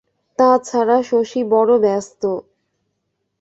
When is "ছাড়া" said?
0.59-0.97